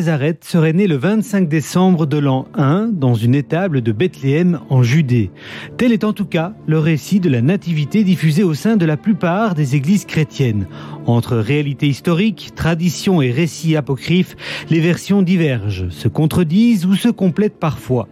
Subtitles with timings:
[0.00, 4.82] Nazareth serait né le 25 décembre de l'an 1 dans une étable de Bethléem en
[4.82, 5.30] Judée.
[5.76, 8.96] Tel est en tout cas le récit de la nativité diffusé au sein de la
[8.96, 10.66] plupart des églises chrétiennes.
[11.04, 14.38] Entre réalité historique, tradition et récits apocryphes,
[14.70, 18.08] les versions divergent, se contredisent ou se complètent parfois.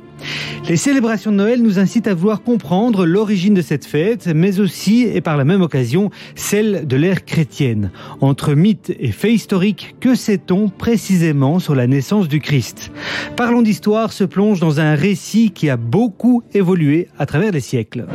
[0.68, 5.02] Les célébrations de Noël nous incitent à vouloir comprendre l'origine de cette fête, mais aussi,
[5.02, 7.90] et par la même occasion, celle de l'ère chrétienne.
[8.20, 12.90] Entre mythes et faits historiques, que sait-on précisément sur la naissance du Christ?
[13.36, 18.06] Parlons d'histoire se plonge dans un récit qui a beaucoup évolué à travers les siècles.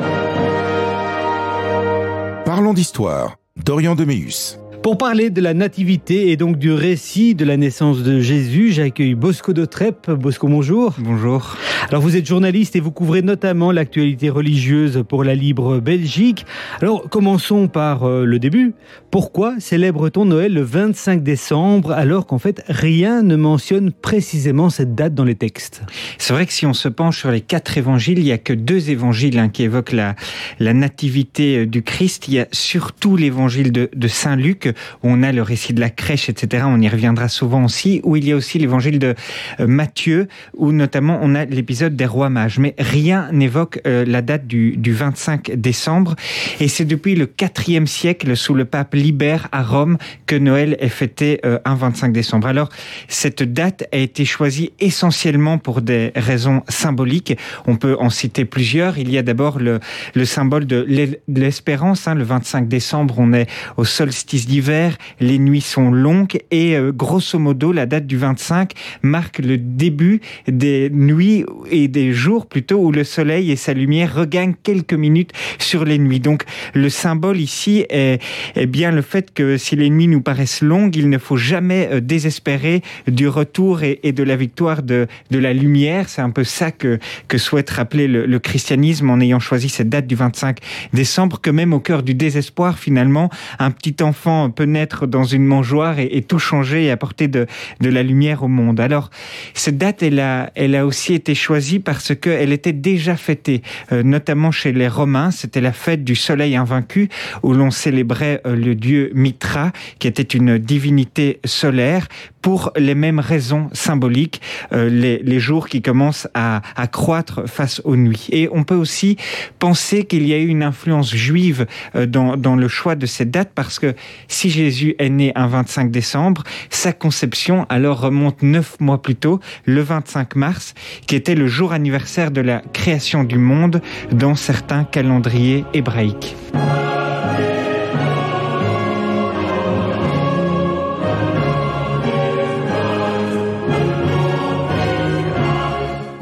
[2.46, 3.38] Parlons d'histoire.
[3.56, 4.60] Dorian Deméus.
[4.84, 9.16] Pour parler de la nativité et donc du récit de la naissance de Jésus, j'accueille
[9.16, 10.12] Bosco de Trep.
[10.12, 10.94] Bosco, bonjour.
[10.98, 11.56] Bonjour.
[11.88, 16.46] Alors vous êtes journaliste et vous couvrez notamment l'actualité religieuse pour la Libre Belgique.
[16.82, 18.74] Alors commençons par euh, le début.
[19.14, 25.14] Pourquoi célèbre-t-on Noël le 25 décembre alors qu'en fait rien ne mentionne précisément cette date
[25.14, 25.84] dans les textes?
[26.18, 28.54] C'est vrai que si on se penche sur les quatre évangiles, il n'y a que
[28.54, 30.16] deux évangiles hein, qui évoquent la,
[30.60, 32.28] nativité euh, du Christ.
[32.28, 34.66] Il y a surtout l'évangile de, Saint Luc
[35.04, 36.64] où on a le récit de la crèche, etc.
[36.66, 39.14] On y reviendra souvent aussi, où il y a aussi l'évangile de
[39.60, 40.28] euh, Matthieu,
[40.58, 42.58] où notamment on a l'épisode des rois mages.
[42.58, 46.16] Mais rien n'évoque euh, la date du, 25 décembre.
[46.60, 47.30] Et c'est depuis le
[47.68, 52.14] IVe siècle, sous le pape Libère à Rome, que Noël est fêté euh, un 25
[52.14, 52.48] décembre.
[52.48, 52.70] Alors,
[53.08, 57.38] cette date a été choisie essentiellement pour des raisons symboliques.
[57.68, 58.98] On peut en citer plusieurs.
[58.98, 59.80] Il y a d'abord le,
[60.26, 60.88] symbole de
[61.28, 62.08] l'espérance.
[62.08, 62.16] Hein.
[62.16, 67.40] Le 25 décembre, on est au solstice d'hiver les nuits sont longues et euh, grosso
[67.40, 72.92] modo la date du 25 marque le début des nuits et des jours plutôt où
[72.92, 76.20] le soleil et sa lumière regagnent quelques minutes sur les nuits.
[76.20, 78.20] Donc le symbole ici est,
[78.68, 82.00] bien le fait que si les nuits nous paraissent longues, il ne faut jamais euh,
[82.00, 86.10] désespérer du retour et, de la victoire de, de la lumière.
[86.10, 90.08] C'est un peu ça que, que souhaite rappeler le, christianisme en ayant choisi cette date
[90.08, 90.58] du 25
[90.94, 95.46] décembre, que même au cœur du désespoir, finalement, un petit enfant peut naître dans une
[95.46, 97.48] mangeoire et, tout changer et apporter de,
[97.82, 98.80] de, la lumière au monde.
[98.80, 99.10] Alors,
[99.54, 103.62] cette date, elle a, elle a aussi été choisie parce qu'elle était déjà fêtée,
[103.92, 105.32] euh, notamment chez les Romains.
[105.32, 107.10] C'était la fête du soleil invaincu
[107.44, 112.08] où l'on célébrait euh, le dieu Mitra, qui était une divinité solaire,
[112.42, 114.42] pour les mêmes raisons symboliques,
[114.74, 116.62] euh, les, jours qui commencent à,
[116.92, 118.28] croître face aux nuits.
[118.32, 119.16] Et on peut aussi
[119.60, 123.52] penser qu'il y a eu une influence juive dans, dans le choix de cette date
[123.56, 123.96] parce que
[124.28, 129.40] si Jésus est né un 25 décembre, sa conception alors remonte neuf mois plus tôt,
[129.66, 130.74] le 25 mars,
[131.08, 136.36] qui était le jour anniversaire de la création du monde dans certains calendriers hébraïques.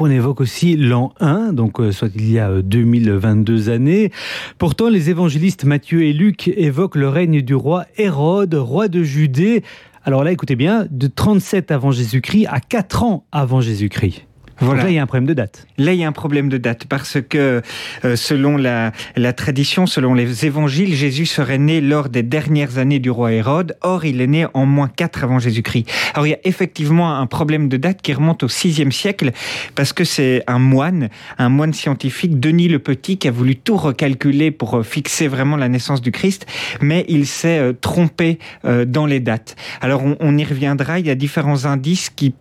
[0.04, 4.10] On évoque aussi l'an 1, donc euh, soit il y a 2022 euh, années.
[4.58, 9.62] Pourtant, les évangélistes Matthieu et Luc évoquent le règne du roi Hérode, roi de Judée.
[10.02, 14.26] Alors là, écoutez bien, de 37 avant Jésus-Christ à 4 ans avant Jésus-Christ.
[14.62, 14.84] Voilà.
[14.84, 15.66] là, il y a un problème de date.
[15.78, 17.62] Là, il y a un problème de date parce que
[18.04, 22.98] euh, selon la, la, tradition, selon les évangiles, Jésus serait né lors des dernières années
[22.98, 23.76] du roi Hérode.
[23.82, 25.90] Or, il est né en moins 4 avant Jésus-Christ.
[26.14, 29.32] Alors, il y a effectivement un problème de date qui remonte au 6e siècle
[29.74, 31.08] parce que c'est un moine,
[31.38, 35.56] un moine scientifique, Denis le Petit, qui a voulu tout recalculer pour euh, fixer vraiment
[35.56, 36.46] la naissance du Christ,
[36.80, 38.38] mais il s'est euh, trompé
[38.86, 39.56] dans les dates.
[39.80, 40.98] Alors, on, on, y reviendra.
[40.98, 42.34] Il y a différents indices qui,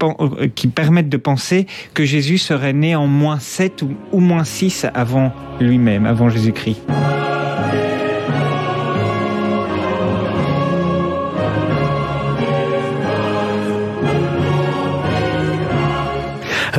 [0.56, 5.32] qui permettent de penser que Jésus serait né en moins 7 ou, moins 6 avant
[5.62, 6.82] lui-même, avant Jésus-Christ.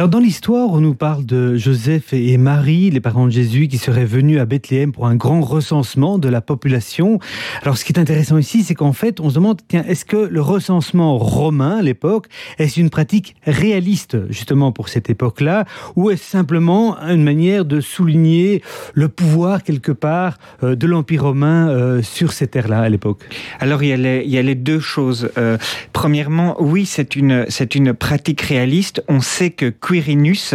[0.03, 3.79] Alors dans l'histoire, on nous parle de Joseph et Marie, les parents de Jésus, qui
[3.79, 7.21] seraient venus à Bethléem pour un grand recensement de la population.
[7.63, 10.17] Alors ce qui est intéressant ici, c'est qu'en fait, on se demande, tiens, est-ce que
[10.17, 12.27] le recensement romain à l'époque,
[12.59, 18.61] est-ce une pratique réaliste justement pour cette époque-là, ou est-ce simplement une manière de souligner
[18.95, 23.21] le pouvoir quelque part euh, de l'Empire romain euh, sur ces terres-là à l'époque?
[23.61, 23.93] Alors il y,
[24.37, 25.31] a les, deux choses.
[25.39, 25.59] Euh,
[25.93, 29.05] premièrement, oui, c'est une, c'est une pratique réaliste.
[29.07, 30.55] On sait que Quirinus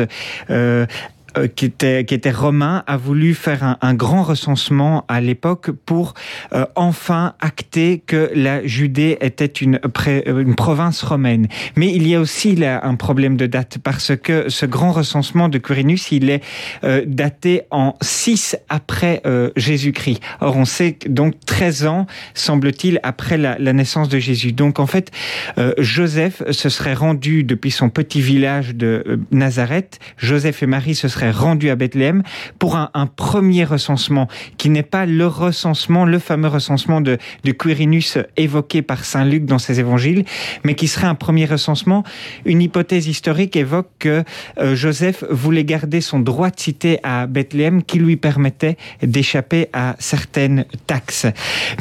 [1.38, 1.48] euh,
[1.84, 6.14] euh, qui était romain, a voulu faire un, grand recensement à l'époque pour
[6.54, 9.80] euh, enfin acter que la Judée était une,
[10.26, 11.48] une province romaine.
[11.76, 15.50] Mais il y a aussi là un problème de date parce que ce grand recensement
[15.50, 16.44] de Quirinus, il est
[16.84, 20.22] euh, daté en 6 après euh, Jésus-Christ.
[20.42, 24.52] Or, on sait donc 13 ans, semble-t-il, après la, la, naissance de Jésus.
[24.52, 25.12] Donc, en fait,
[25.58, 30.00] euh, Joseph se serait rendu depuis son petit village de euh, Nazareth.
[30.18, 32.24] Joseph et Marie se seraient rendus à Bethléem
[32.60, 34.28] pour un, premier recensement
[34.58, 39.46] qui n'est pas le recensement, le fameux recensement de, de Quirinus évoqué par Saint Luc
[39.46, 40.26] dans ses évangiles,
[40.64, 42.04] mais qui serait un premier recensement.
[42.46, 44.24] Une hypothèse historique évoque que
[44.60, 49.96] euh, Joseph voulait garder son droit de cité à Bethléem qui lui permettait d'échapper à
[50.00, 51.28] certaines taxes.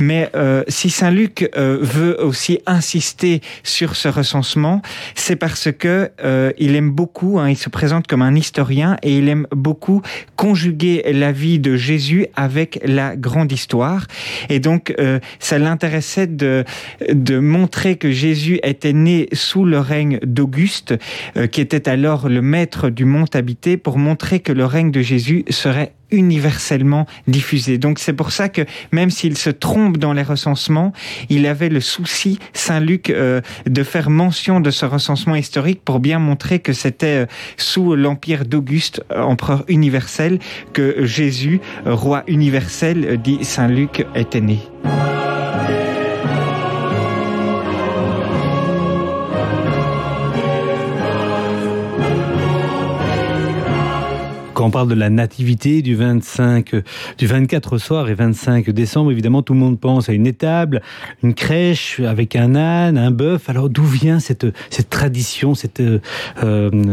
[0.01, 4.83] Mais euh, si Saint Luc euh, veut aussi insister sur ce recensement,
[5.15, 6.11] c'est parce que
[6.59, 10.03] il aime beaucoup, hein, il se présente comme un historien et il aime beaucoup
[10.37, 14.07] conjuguer la vie de Jésus avec la grande histoire.
[14.49, 16.65] Et donc, euh, ça l'intéressait de,
[17.13, 20.95] de montrer que Jésus était né sous le règne d'Auguste,
[21.37, 25.01] euh, qui était alors le maître du mont habité, pour montrer que le règne de
[25.01, 27.79] Jésus serait universellement diffusé.
[27.79, 28.63] Donc c'est pour ça que
[28.93, 30.93] même s'il se trompe dans les recensements,
[31.29, 36.01] il avait le souci, Saint Luc, euh, de faire mention de ce recensement historique pour
[36.01, 37.27] bien montrer que c'était euh,
[37.57, 40.39] sous l'empire d'Auguste, euh, empereur universel,
[40.73, 44.61] que Jésus, roi universel, dit Saint Luc, était né.
[54.67, 56.75] On parle de la nativité du 25,
[57.19, 60.83] du 24 soir et 25 décembre, évidemment, tout le monde pense à une étable,
[61.23, 63.49] une crèche avec un âne, un bœuf.
[63.49, 66.01] Alors, d'où vient cette, cette tradition, cette, euh,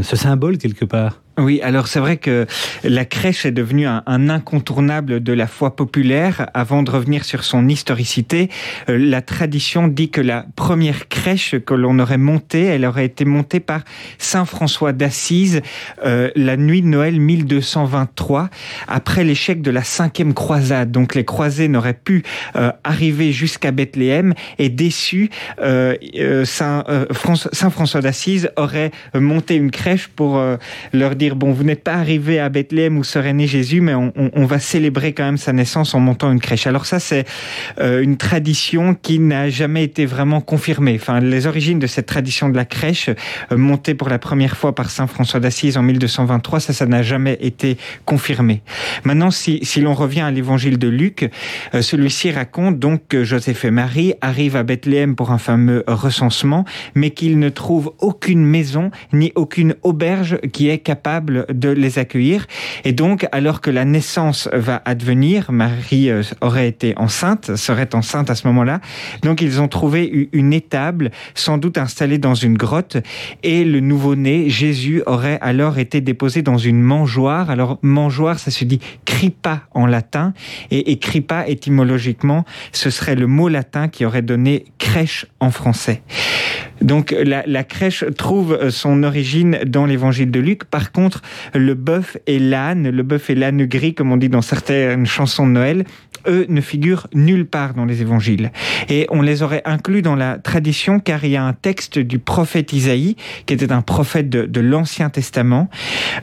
[0.04, 1.23] ce symbole quelque part?
[1.40, 2.46] Oui, alors c'est vrai que
[2.84, 6.48] la crèche est devenue un, incontournable de la foi populaire.
[6.54, 8.50] Avant de revenir sur son historicité,
[8.88, 13.26] euh, la tradition dit que la première crèche que l'on aurait montée, elle aurait été
[13.26, 13.82] montée par
[14.20, 15.62] Saint François d'Assise
[16.06, 18.50] euh, la nuit de Noël 1223,
[18.88, 20.92] après l'échec de la cinquième croisade.
[20.92, 22.22] Donc les croisés n'auraient pu
[22.56, 25.96] euh, arriver jusqu'à Bethléem et déçus, euh,
[26.46, 30.40] Saint, François, Saint François d'Assise aurait monté une crèche pour
[30.92, 33.94] leur dire dire bon, vous n'êtes pas arrivé à Bethléem où serait né Jésus, mais
[33.94, 36.68] on, on, va célébrer quand même sa naissance en montant une crèche.
[36.68, 37.26] Alors ça, c'est
[37.80, 40.98] euh, une tradition qui n'a jamais été vraiment confirmée.
[41.00, 44.76] Enfin, les origines de cette tradition de la crèche, euh, montée pour la première fois
[44.76, 48.62] par saint François d'Assise en 1223, ça, ça n'a jamais été confirmé.
[49.06, 51.30] Maintenant, si, si l'on revient à l'évangile de Luc,
[51.74, 56.66] euh, celui-ci raconte donc que Joseph et Marie arrivent à Bethléem pour un fameux recensement,
[56.96, 62.48] mais qu'ils ne trouvent aucune maison ni aucune auberge qui est capable de les accueillir.
[62.84, 68.30] Et donc, alors que la naissance va advenir, Marie euh, aurait été enceinte, serait enceinte
[68.30, 68.80] à ce moment-là.
[69.22, 72.98] Donc, ils ont trouvé une étable, sans doute installée dans une grotte,
[73.44, 77.50] et le nouveau-né, Jésus, aurait alors été déposé dans une mangeoire.
[77.50, 80.34] Alors, mangeoire, ça se dit cripa en latin,
[80.72, 86.02] et, cripa, étymologiquement, ce serait le mot latin qui aurait donné crèche en français.
[86.82, 90.66] Donc la, la, crèche trouve son origine dans l'évangile de Luc.
[90.66, 91.03] Par contre,
[91.54, 95.48] le bœuf et l'âne, le bœuf et l'âne gris, comme on dit dans certaines chansons
[95.48, 95.86] de Noël,
[96.28, 98.52] eux ne figurent nulle part dans les évangiles.
[98.90, 102.20] Et on les aurait inclus dans la tradition car il y a un texte du
[102.20, 105.70] prophète Isaïe, qui était un prophète de, l'Ancien Testament,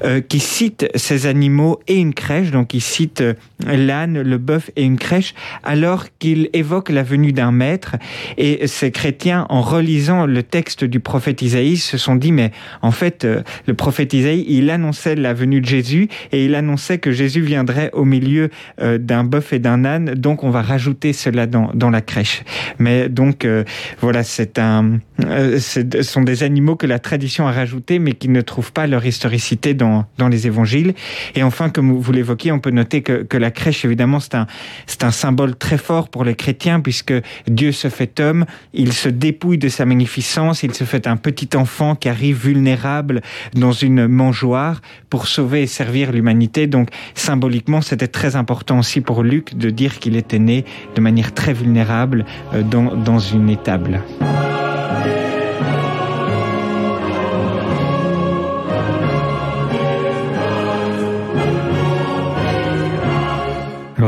[0.04, 2.50] euh, qui cite ces animaux et une crèche.
[2.50, 3.34] Donc il cite euh,
[3.64, 7.96] l'âne, le bœuf et une crèche, alors qu'il évoque la venue d'un maître.
[8.38, 12.50] Et ces chrétiens, en relisant le texte du prophète Isaïe, se sont dit, mais
[12.82, 16.98] en fait, euh, le prophète Isaïe, il annonçait la venue de Jésus et il annonçait
[16.98, 18.50] que Jésus viendrait au milieu
[18.80, 22.42] euh, d'un bœuf et d'un âne, donc on va rajouter cela dans, dans la crèche.
[22.78, 23.64] Mais donc, euh,
[24.00, 28.28] voilà, c'est un, euh, ce sont des animaux que la tradition a rajoutés, mais qui
[28.28, 30.94] ne trouvent pas leur historicité dans, dans les évangiles.
[31.34, 34.46] Et enfin, comme vous l'évoquiez, on peut noter que, que la crèche, évidemment, c'est un,
[34.86, 37.14] c'est un symbole très fort pour les chrétiens, puisque
[37.46, 41.56] Dieu se fait homme, il se dépouille de sa magnificence, il se fait un petit
[41.56, 43.20] enfant qui arrive vulnérable
[43.54, 44.60] dans une mangeoire
[45.09, 46.67] pour sauver et servir l'humanité.
[46.67, 50.64] Donc, symboliquement, c'était très important aussi pour Luc de dire qu'il était né
[50.95, 52.25] de manière très vulnérable
[52.55, 54.00] euh, dans, dans une étable.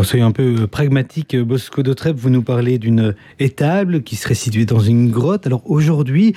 [0.03, 4.35] Alors soyons un peu pragmatique, Bosco de Trèbes, vous nous parlez d'une étable qui serait
[4.35, 5.47] située dans une grotte.
[5.47, 6.35] Alors aujourd'hui,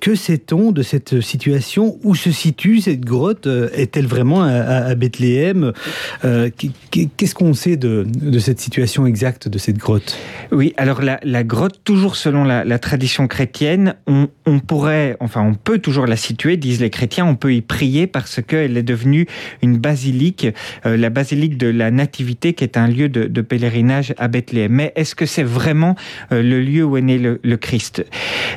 [0.00, 2.00] que sait-on de cette situation?
[2.02, 3.46] Où se situe cette grotte?
[3.46, 5.72] Est-elle vraiment à, Bethléem?
[6.24, 8.08] Qu'est-ce qu'on sait de,
[8.40, 10.18] cette situation exacte de cette grotte?
[10.50, 16.06] Oui, alors la, grotte, toujours selon la, tradition chrétienne, on, pourrait, enfin on peut toujours
[16.06, 19.28] la situer, disent les chrétiens, on peut y prier parce qu'elle est devenue
[19.62, 20.48] une basilique,
[20.86, 24.72] euh, la basilique de la Nativité, qui est un lieu de, pèlerinage à Bethléem.
[24.72, 25.94] Mais est-ce que c'est vraiment
[26.32, 28.04] euh, le lieu où est né le Christ?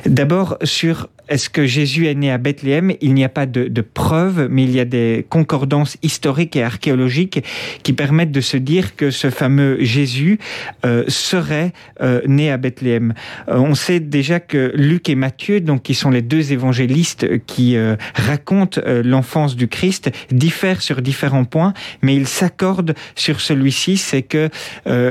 [0.06, 2.92] D'abord, sur est-ce que Jésus est né à Bethléem?
[3.00, 7.42] Il n'y a pas de, preuves, mais il y a des concordances historiques et archéologiques
[7.82, 10.38] qui permettent de se dire que ce fameux Jésus
[10.84, 11.72] euh, serait
[12.02, 13.14] euh, né à Bethléem.
[13.48, 17.76] Euh, on sait déjà que Luc et Matthieu, donc qui sont les deux évangélistes qui
[18.14, 21.72] racontent l'enfance du Christ, diffèrent sur différents points,
[22.02, 24.50] mais ils s'accordent sur celui-ci, c'est que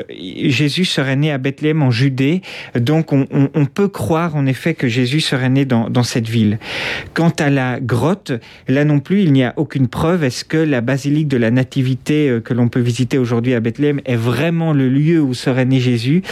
[0.10, 2.42] Jésus serait né à Bethléem en Judée.
[2.76, 6.28] Donc on, on, on, peut croire en effet que Jésus serait né dans, dans cette
[6.28, 6.60] ville.
[7.14, 8.34] Quant à la grotte,
[8.68, 10.24] là non plus, il n'y a aucune preuve.
[10.24, 14.02] Est-ce que la basilique de la Nativité euh, que l'on peut visiter aujourd'hui à Bethléem
[14.06, 16.24] est vraiment le lieu où serait né Jésus?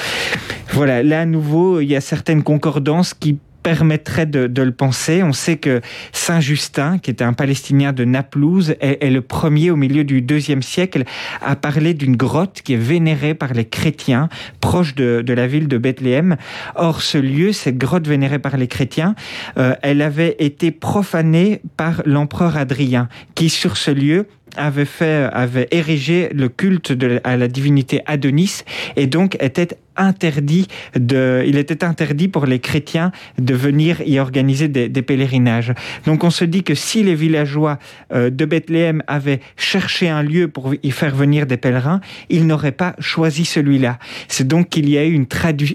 [0.73, 5.23] Voilà, là à nouveau, il y a certaines concordances qui permettrait de, le penser.
[5.23, 5.81] On sait que
[6.13, 10.61] Saint Justin, qui était un Palestinien de Naplouse, est, le premier au milieu du deuxième
[10.61, 11.03] siècle
[11.41, 14.29] à parler d'une grotte qui est vénérée par les chrétiens,
[14.61, 16.37] proche de, la ville de Bethléem.
[16.75, 19.15] Or, ce lieu, cette grotte vénérée par les chrétiens,
[19.57, 25.67] euh, elle avait été profanée par l'empereur Adrien, qui sur ce lieu avait fait, avait
[25.71, 28.63] érigé le culte de, à la divinité Adonis
[28.95, 34.67] et donc était interdit de, il était interdit pour les chrétiens de venir y organiser
[34.67, 35.73] des, pèlerinages.
[36.05, 37.79] Donc on se dit que si les villageois
[38.13, 42.71] euh, de Bethléem avaient cherché un lieu pour y faire venir des pèlerins, ils n'auraient
[42.71, 43.99] pas choisi celui-là.
[44.27, 45.27] C'est donc qu'il y a eu une,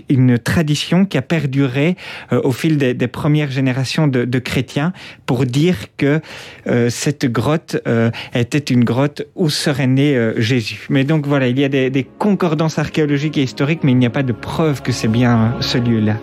[0.08, 1.96] une, tradition qui a perduré
[2.32, 4.92] euh, au fil des, premières générations de, chrétiens
[5.26, 6.20] pour dire que
[6.66, 7.76] euh, cette grotte
[8.34, 10.86] était une grotte où serait né Jésus.
[10.90, 14.10] Mais donc voilà, il y a des, concordances archéologiques et historiques, mais il n'y a
[14.10, 16.16] pas de preuve que c'est bien ce lieu-là.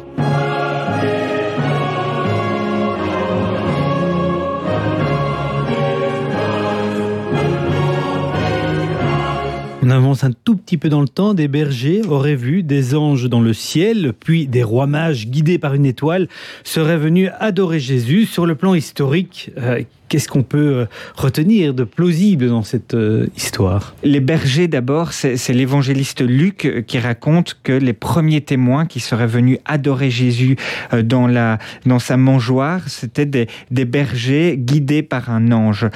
[9.89, 13.27] On avance un tout petit peu dans le temps, des bergers auraient vu des anges
[13.27, 16.27] dans le ciel, puis des rois mages guidés par une étoile
[16.63, 18.27] seraient venus adorer Jésus.
[18.27, 20.85] Sur le plan historique, euh, Qu'est-ce qu'on peut euh,
[21.15, 23.93] retenir de plausible dans cette euh, histoire?
[24.03, 29.27] Les bergers, d'abord, c'est l'évangéliste Luc euh, qui raconte que les premiers témoins qui seraient
[29.27, 30.57] venus adorer Jésus
[31.03, 33.47] dans, la, dans sa mangeoire, c'était des,
[33.85, 35.87] bergers guidés par un ange.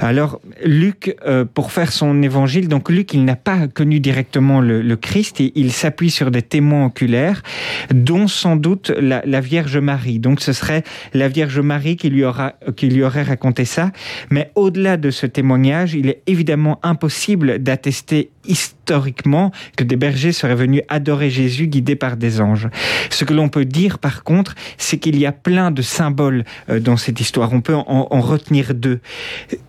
[0.00, 1.16] Alors, Luc,
[1.54, 5.52] pour faire son évangile, donc Luc, il n'a pas connu directement le, le Christ, et
[5.54, 7.42] il s'appuie sur des témoins oculaires,
[7.92, 10.18] dont sans doute la, la, Vierge Marie.
[10.18, 10.82] Donc, ce serait
[11.14, 13.92] la Vierge Marie qui lui, aura, qui lui aurait raconté ça.
[14.30, 20.54] Mais au-delà de ce témoignage, il est évidemment impossible d'attester historiquement que des bergers seraient
[20.54, 22.68] venus adorer Jésus guidés par des anges.
[23.10, 26.80] Ce que l'on peut dire par contre, c'est qu'il y a plein de symboles euh,
[26.80, 27.52] dans cette histoire.
[27.52, 29.00] On peut en, retenir deux.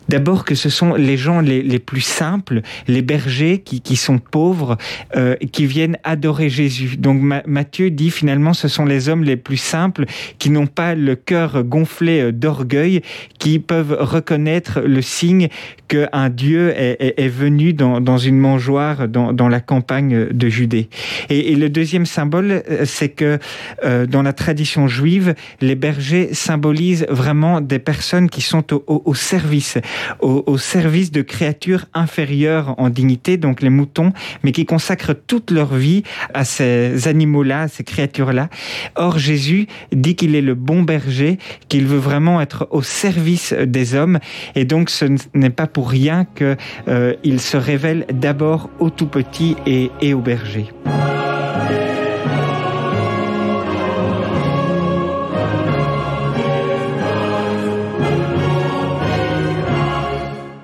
[0.10, 4.78] D'abord que ce sont les gens les, plus simples, les bergers qui, sont pauvres,
[5.16, 6.98] euh, qui viennent adorer Jésus.
[6.98, 10.06] Donc Matthieu dit finalement ce sont les hommes les plus simples
[10.38, 13.02] qui n'ont pas le cœur gonflé euh, d'orgueil,
[13.40, 15.48] qui peuvent reconnaître le signe
[15.88, 18.61] qu'un Dieu est, venu dans, dans une mangeoire
[19.10, 20.90] dans, dans, la campagne de Judée.
[21.30, 23.40] Et, le deuxième symbole, euh, c'est que
[23.84, 29.78] euh, dans la tradition juive, les bergers symbolisent vraiment des personnes qui sont au, service,
[30.20, 34.14] au, au, service de créatures inférieures en dignité, donc les moutons,
[34.44, 36.04] mais qui consacrent toute leur vie
[36.34, 38.50] à ces animaux-là, à ces créatures-là.
[38.96, 41.38] Or, Jésus dit qu'il est le bon berger,
[41.70, 44.20] qu'il veut vraiment être au service des hommes,
[44.56, 49.56] et donc ce n'est pas pour rien qu'il euh, se révèle d'abord au tout petit
[49.66, 50.68] et, et au berger.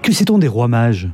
[0.07, 1.09] Que sait-on des rois mages?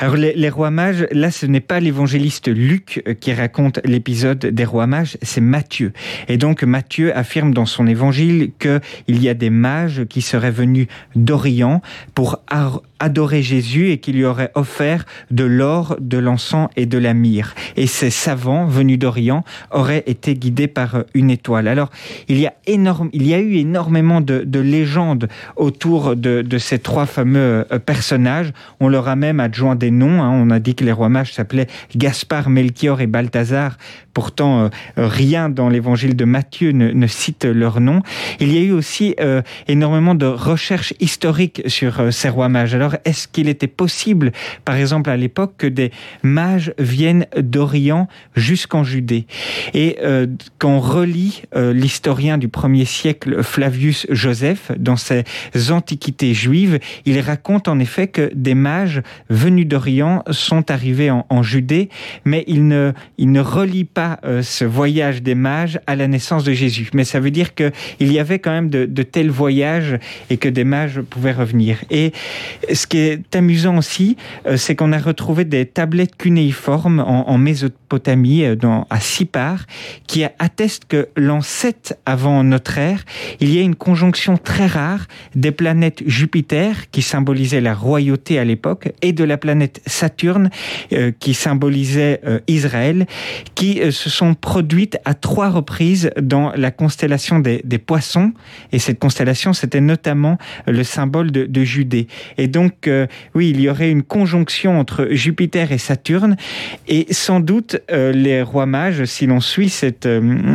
[0.00, 4.88] Alors les, rois mages, là ce n'est pas l'évangéliste Luc qui raconte l'épisode des rois
[4.88, 5.92] mages, c'est Matthieu.
[6.26, 10.88] Et donc Matthieu affirme dans son évangile qu'il y a des mages qui seraient venus
[11.14, 11.82] d'Orient
[12.16, 12.40] pour
[13.02, 17.52] adorer Jésus et qui lui auraient offert de l'or, de l'encens et de la myrrhe.
[17.76, 21.66] Et ces savants venus d'Orient auraient été guidés par euh, une étoile.
[21.66, 21.90] Alors,
[22.28, 27.06] il y a, énorme, il y a eu énormément de, légendes autour de, ces trois
[27.06, 28.52] fameux euh, personnages.
[28.78, 30.22] On leur a même adjoint des noms.
[30.22, 30.30] Hein.
[30.30, 31.66] On a dit que les rois mages s'appelaient
[31.96, 33.78] Gaspard, Melchior et Balthazar.
[34.14, 34.68] Pourtant,
[34.98, 38.02] rien dans l'évangile de Matthieu ne, cite leur nom.
[38.40, 39.16] Il y a eu aussi
[39.68, 42.74] énormément de recherches historiques sur ces rois mages.
[42.74, 44.32] Alors, est-ce qu'il était possible,
[44.64, 45.90] par exemple à l'époque, que des
[46.22, 49.26] mages viennent d'Orient jusqu'en Judée?
[49.74, 49.98] Et
[50.58, 55.24] quand on relit l'historien du premier siècle, Flavius Joseph, dans ses
[55.70, 61.88] antiquités juives, il raconte en effet que des mages venus d'Orient sont arrivés en, Judée,
[62.24, 66.44] mais il ne, il ne relie pas euh, ce voyage des mages à la naissance
[66.44, 66.88] de Jésus.
[66.94, 69.98] Mais ça veut dire qu'il y avait quand même de, tels voyages
[70.30, 71.78] et que des mages pouvaient revenir.
[71.90, 72.12] Et
[72.82, 78.42] ce qui est amusant aussi, euh, c'est qu'on a retrouvé des tablettes cunéiformes en, Mésopotamie,
[78.42, 79.66] euh, dans, à Sipar,
[80.08, 83.04] qui attestent que l'an 7 avant notre ère,
[83.38, 88.44] il y a une conjonction très rare des planètes Jupiter, qui symbolisait la royauté à
[88.44, 90.50] l'époque, et de la planète Saturne,
[90.92, 93.06] euh, qui symbolisait Israël,
[93.54, 98.32] qui se sont produites à trois reprises dans la constellation des, poissons.
[98.72, 102.08] Et cette constellation, c'était notamment le symbole de, de Judée.
[102.38, 102.61] Et donc,
[103.34, 106.36] oui, il y aurait une conjonction entre Jupiter et Saturne,
[106.88, 110.08] et sans doute les rois mages, si l'on suit cette,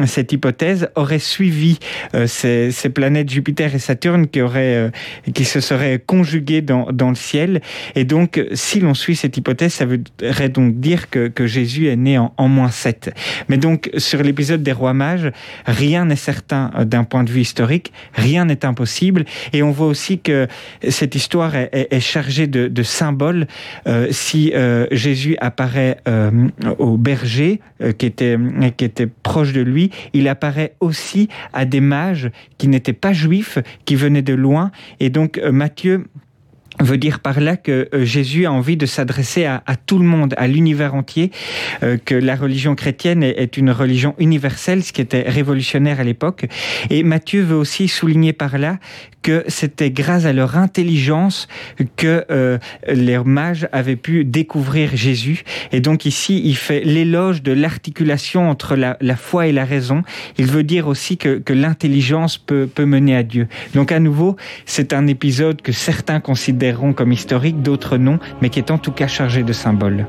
[0.06, 1.80] cette hypothèse, auraient suivi
[2.26, 4.92] ces, planètes Jupiter et Saturne qui auraient,
[5.34, 7.62] qui se seraient conjuguées dans, dans le ciel.
[7.96, 11.96] Et donc, si l'on suit cette hypothèse, ça voudrait donc dire que, que Jésus est
[11.96, 13.14] né en, moins 7.
[13.50, 15.32] Mais donc, sur l'épisode des rois mages,
[15.66, 19.26] rien n'est certain euh, d'un point de vue historique, rien n'est impossible.
[19.54, 20.48] Et on voit aussi que
[20.90, 23.48] cette histoire est, chargée de, symboles.
[23.88, 27.60] Euh, si euh, Jésus apparaît euh, au berger
[27.98, 28.38] qui, était,
[28.78, 33.60] qui était proche de lui, il apparaît aussi à des mages qui n'étaient pas juifs,
[33.86, 34.72] qui venaient de loin.
[35.00, 36.06] Et donc, Matthieu
[36.80, 40.34] veut dire par là que euh, Jésus a envie de s'adresser à, tout le monde,
[40.38, 41.32] à l'univers entier,
[41.84, 46.46] euh, que la religion chrétienne est, une religion universelle, ce qui était révolutionnaire à l'époque.
[46.90, 48.78] Et Matthieu veut aussi souligner par là
[49.24, 51.48] que c'était grâce à leur intelligence
[51.98, 55.44] que euh, les mages avaient pu découvrir Jésus.
[55.72, 60.04] Et donc ici, il fait l'éloge de l'articulation entre la, foi et la raison.
[60.38, 63.48] Il veut dire aussi que, que l'intelligence peut, peut mener à Dieu.
[63.74, 68.60] Donc à nouveau, c'est un épisode que certains considèrent comme historique, d'autres non, mais qui
[68.60, 70.08] est en tout cas chargé de symboles.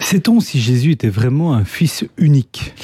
[0.00, 2.74] Sait-on si Jésus était vraiment un fils unique?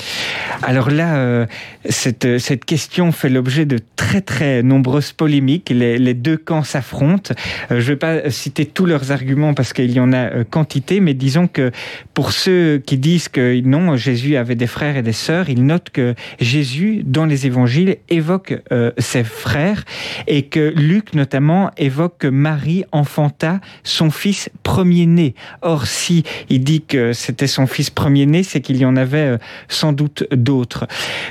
[0.62, 1.46] Alors là, euh,
[1.88, 5.70] cette, cette question fait l'objet de très très nombreuses polémiques.
[5.70, 7.34] Les, les deux camps s'affrontent.
[7.70, 10.44] Euh, je ne vais pas citer tous leurs arguments parce qu'il y en a euh,
[10.48, 11.72] quantité, mais disons que
[12.14, 15.90] pour ceux qui disent que non, Jésus avait des frères et des sœurs, ils notent
[15.90, 18.54] que Jésus, dans les évangiles, évoque
[18.98, 19.84] ses frères
[20.26, 25.34] et que Luc notamment évoque que Marie enfanta son fils premier-né.
[25.62, 29.92] Or, si il dit que c'était son fils premier-né, c'est qu'il y en avait sans
[29.92, 30.51] doute d'autres.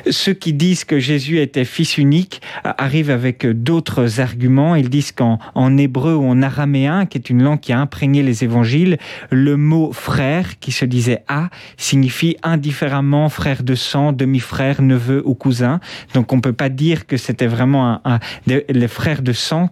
[0.09, 4.75] Ceux qui disent que Jésus était fils unique arrivent avec d'autres arguments.
[4.75, 8.23] Ils disent qu'en en hébreu ou en araméen, qui est une langue qui a imprégné
[8.23, 8.97] les évangiles,
[9.29, 15.33] le mot frère, qui se disait a, signifie indifféremment frère de sang, demi-frère, neveu ou
[15.33, 15.79] cousin.
[16.13, 19.69] Donc on peut pas dire que c'était vraiment un, les frères de sang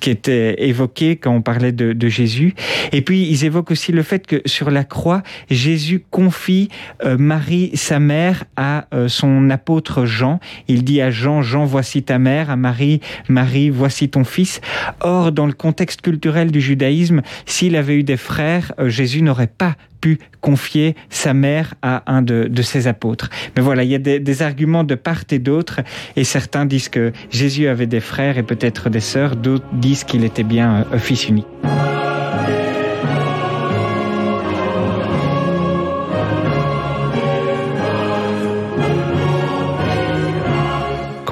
[0.00, 2.54] qui étaient évoqués quand on parlait de, de, Jésus.
[2.92, 6.68] Et puis ils évoquent aussi le fait que sur la croix, Jésus confie
[7.04, 10.40] euh, Marie, sa mère, à euh, son apôtre Jean.
[10.68, 14.60] Il dit à Jean, Jean, voici ta mère, à Marie, Marie, voici ton fils.
[15.00, 19.46] Or, dans le contexte culturel du judaïsme, s'il avait eu des frères, euh, Jésus n'aurait
[19.46, 23.30] pas pu confier sa mère à un de, ses apôtres.
[23.56, 25.80] Mais voilà, il y a des, arguments de part et d'autre,
[26.14, 30.24] et certains disent que Jésus avait des frères et peut-être des sœurs, d'autres disent qu'il
[30.24, 31.46] était bien euh, fils unique.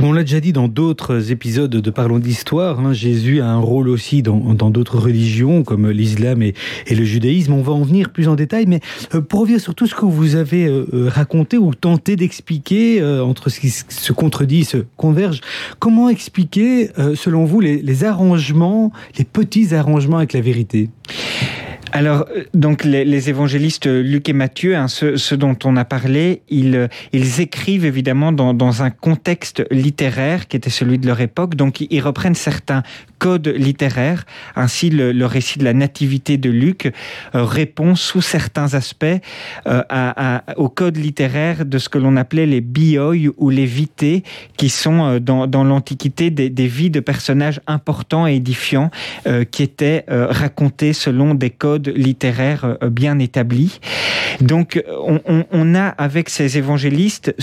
[0.04, 3.88] On l'a déjà dit dans d'autres épisodes de Parlons d'Histoire, hein, Jésus a un rôle
[3.88, 6.54] aussi dans d'autres religions comme l'islam et,
[6.90, 7.52] le judaïsme.
[7.54, 8.80] On va en venir plus en détail, mais
[9.14, 13.02] euh, pour revenir sur tout ce que vous avez euh, euh, raconté ou tenté d'expliquer
[13.02, 15.40] entre ce qui se contredit, se converge,
[15.78, 20.90] comment expliquer, selon vous, les, les arrangements, les petits arrangements avec la vérité?
[21.94, 26.42] Alors, euh, donc les, les, évangélistes Luc et Matthieu, hein, ceux, dont on a parlé,
[26.48, 31.20] ils, euh, ils écrivent évidemment dans, dans, un contexte littéraire qui était celui de leur
[31.20, 31.54] époque.
[31.54, 32.82] Donc, ils reprennent certains
[33.24, 34.26] code littéraire.
[34.54, 36.92] Ainsi, le, récit de la nativité de Luc
[37.32, 39.16] répond sous certains aspects
[40.56, 44.24] au code littéraire de ce que l'on appelait les bioi ou les vités,
[44.58, 48.90] qui sont dans, l'Antiquité des, des, vies de personnages importants et édifiants
[49.50, 53.80] qui étaient racontés selon des codes littéraires bien établis.
[54.42, 54.82] Donc,
[55.50, 57.34] on, a avec ces évangélistes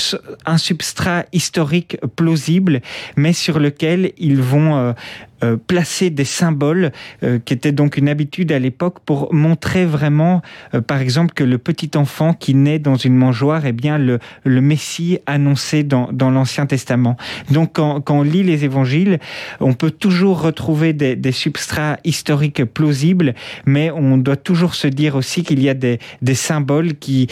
[0.46, 2.82] un substrat historique plausible,
[3.16, 4.94] mais sur lequel ils vont
[5.44, 6.92] euh, euh, placer des symboles,
[7.24, 10.42] euh, qui était donc une habitude à l'époque pour montrer vraiment,
[10.74, 14.20] euh, par exemple, que le petit enfant qui naît dans une mangeoire est bien le,
[14.44, 17.18] le Messie annoncé dans, dans l'Ancien Testament.
[17.50, 19.20] Donc quand, quand, on lit les évangiles,
[19.60, 23.34] on peut toujours retrouver des, des substrats historiques plausibles,
[23.66, 27.28] mais on doit toujours se dire aussi qu'il y a des, des symboles qui,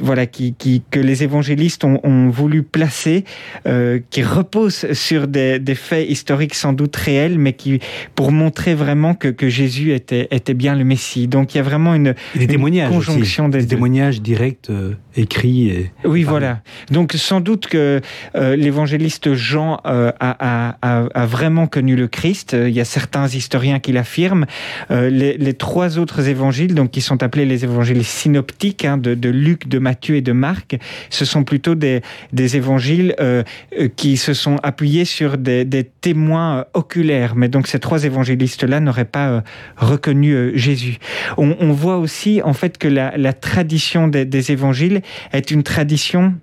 [0.00, 3.24] voilà, qui, qui, que les évangélistes ont, ont voulu placer,
[4.10, 7.80] qui reposent sur des, des faits historiques sans doute réels mais qui
[8.14, 11.26] pour montrer vraiment que, que Jésus était, était bien le Messie.
[11.26, 15.68] Donc il y a vraiment une, des témoignages conjonction des, témoignages directs euh, écrits.
[15.68, 16.60] Et, oui, voilà.
[16.90, 18.00] Donc sans doute que
[18.34, 22.56] euh, l'évangéliste Jean euh, a, a, a, vraiment connu le Christ.
[22.58, 24.46] Il y a certains historiens qui l'affirment.
[24.90, 29.28] Les, les, trois autres évangiles, donc qui sont appelés les évangiles synoptiques hein, de, de,
[29.28, 30.78] Luc, de Matthieu et de Marc,
[31.10, 32.00] ce sont plutôt des,
[32.32, 33.14] des évangiles
[33.96, 39.04] qui se sont appuyés sur des, des témoins oculaires mais donc ces trois évangélistes-là n'auraient
[39.04, 39.40] pas euh,
[39.76, 40.98] reconnu euh, Jésus.
[41.36, 46.34] On, voit aussi en fait que la, tradition des évangiles est une tradition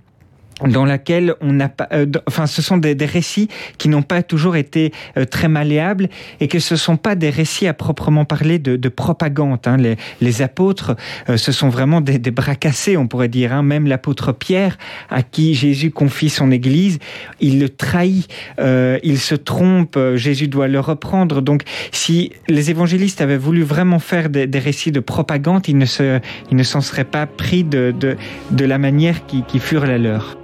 [0.63, 4.23] dans laquelle on n'a pas, euh, enfin, ce sont des, des récits qui n'ont pas
[4.23, 6.07] toujours été euh, très malléables
[6.39, 9.59] et que ce sont pas des récits à proprement parler de, de propagande.
[9.65, 9.77] Hein.
[9.77, 10.95] Les, les, apôtres,
[11.29, 13.51] euh, ce sont vraiment des, des, bras cassés, on pourrait dire.
[13.51, 13.63] Hein.
[13.63, 14.77] Même l'apôtre Pierre,
[15.09, 16.99] à qui Jésus confie son Église,
[17.41, 19.97] il le trahit, il se trompe.
[20.15, 21.41] Jésus doit le reprendre.
[21.41, 25.85] Donc, si les évangélistes avaient voulu vraiment faire des, des récits de propagande, ils ne
[25.85, 26.19] se,
[26.51, 28.15] ils ne s'en seraient pas pris de, de,
[28.51, 30.37] de la manière qui, qui furent la leur.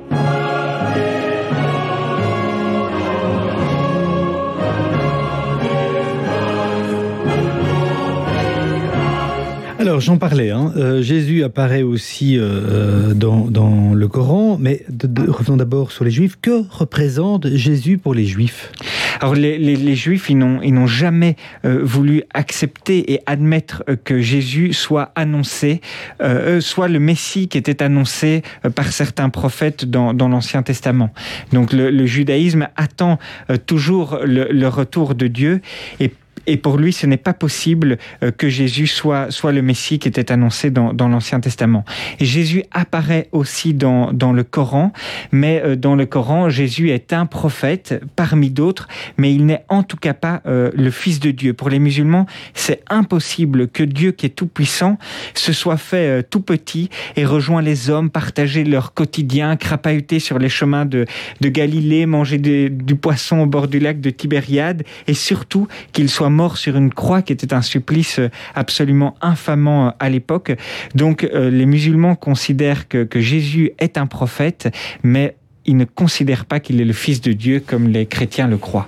[9.81, 10.71] Alors j'en parlais, hein.
[10.77, 14.85] euh, Jésus apparaît aussi euh, euh dans, le Coran, mais
[15.27, 16.37] revenons d'abord sur les Juifs.
[16.39, 18.71] Que représente Jésus pour les Juifs?
[19.21, 24.19] Alors les, les, les Juifs, ils n'ont jamais euh, voulu accepter et admettre euh, que
[24.19, 25.79] Jésus soit annoncé,
[26.23, 28.41] euh, soit le Messie qui était annoncé
[28.73, 31.11] par certains prophètes dans, dans l'Ancien Testament.
[31.53, 33.19] Donc le, le, judaïsme attend
[33.67, 35.61] toujours le, le retour de Dieu
[36.47, 40.07] et pour lui, ce n'est pas possible euh, que Jésus soit, soit le Messie qui
[40.07, 41.85] était annoncé dans, dans l'Ancien Testament.
[42.19, 44.91] Jésus apparaît aussi dans, dans le Coran,
[45.31, 49.83] mais euh, dans le Coran, Jésus est un prophète parmi d'autres, mais il n'est en
[49.83, 51.53] tout cas pas euh, le Fils de Dieu.
[51.53, 54.97] Pour les musulmans, c'est impossible que Dieu, qui est tout-puissant,
[55.33, 60.49] se soit fait tout petit et rejoint les hommes, partager leur quotidien, crapahuter sur les
[60.49, 61.05] chemins de,
[61.39, 66.29] de Galilée, manger du poisson au bord du lac de Tibériade, et surtout qu'il soit
[66.29, 70.53] mort sur une croix qui était un supplice euh, absolument infamant euh, à l'époque.
[70.95, 74.73] Donc euh, les musulmans considèrent que, Jésus est un prophète,
[75.03, 78.57] mais ils ne considèrent pas qu'il est le Fils de Dieu comme les chrétiens le
[78.57, 78.87] croient.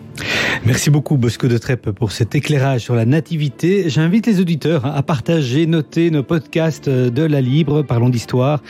[0.65, 3.89] Merci beaucoup Bosco de Treppe pour cet éclairage sur la nativité.
[3.89, 8.63] J'invite les auditeurs à partager, noter nos podcasts de la Libre, parlons d'histoire.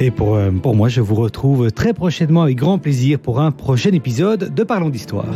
[0.00, 3.90] Et pour, pour moi, je vous retrouve très prochainement avec grand plaisir pour un prochain
[3.90, 5.34] épisode de Parlons d'histoire.